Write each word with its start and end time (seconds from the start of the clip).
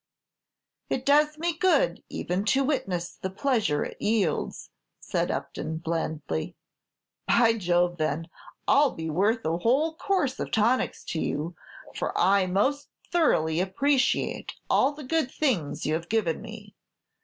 "It 0.89 1.05
does 1.05 1.37
me 1.37 1.55
good 1.55 2.01
even 2.09 2.43
to 2.45 2.63
witness 2.63 3.11
the 3.13 3.29
pleasure 3.29 3.83
it 3.85 4.01
yields," 4.01 4.71
said 4.99 5.29
Upton, 5.29 5.77
blandly. 5.77 6.55
"By 7.27 7.53
Jove! 7.53 7.97
then, 7.97 8.27
I 8.67 8.81
'll 8.83 8.91
be 8.95 9.11
worth 9.11 9.45
a 9.45 9.59
whole 9.59 9.93
course 9.93 10.39
of 10.39 10.49
tonics 10.49 11.03
to 11.09 11.19
you, 11.19 11.55
for 11.93 12.17
I 12.19 12.47
most 12.47 12.87
thoroughly 13.11 13.59
appreciate 13.59 14.53
all 14.71 14.93
the 14.93 15.03
good 15.03 15.29
things 15.29 15.85
you 15.85 15.93
have 15.93 16.09
given 16.09 16.41
me. 16.41 16.73